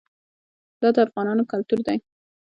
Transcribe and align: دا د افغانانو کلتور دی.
دا 0.81 0.89
د 0.95 0.97
افغانانو 1.07 1.43
کلتور 1.51 1.79
دی. 1.87 1.97